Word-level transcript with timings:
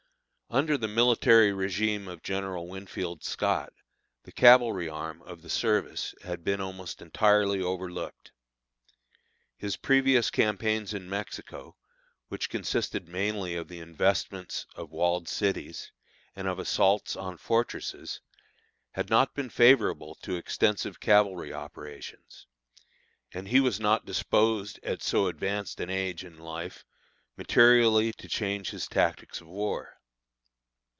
Under 0.53 0.77
the 0.77 0.89
military 0.89 1.51
régime 1.51 2.09
of 2.09 2.21
General 2.23 2.67
Winfield 2.67 3.23
Scott, 3.23 3.71
the 4.23 4.33
cavalry 4.33 4.89
arm 4.89 5.21
of 5.21 5.41
the 5.43 5.49
service 5.49 6.13
had 6.23 6.43
been 6.43 6.59
almost 6.59 7.01
entirely 7.01 7.61
overlooked. 7.61 8.33
His 9.55 9.77
previous 9.77 10.29
campaigns 10.29 10.93
in 10.93 11.09
Mexico, 11.09 11.77
which 12.27 12.49
consisted 12.49 13.07
mainly 13.07 13.55
of 13.55 13.69
the 13.69 13.79
investments 13.79 14.65
of 14.75 14.91
walled 14.91 15.29
cities, 15.29 15.93
and 16.35 16.49
of 16.49 16.59
assaults 16.59 17.15
on 17.15 17.37
fortresses, 17.37 18.19
had 18.91 19.09
not 19.09 19.33
been 19.33 19.49
favorable 19.49 20.15
to 20.15 20.35
extensive 20.35 20.99
cavalry 20.99 21.53
operations, 21.53 22.45
and 23.33 23.47
he 23.47 23.61
was 23.61 23.79
not 23.79 24.05
disposed 24.05 24.81
at 24.83 25.01
so 25.01 25.27
advanced 25.27 25.79
an 25.79 25.89
age 25.89 26.25
in 26.25 26.37
life 26.37 26.83
materially 27.37 28.11
to 28.11 28.27
change 28.27 28.71
his 28.71 28.85
tactics 28.85 29.39
of 29.39 29.47
war. 29.47 29.95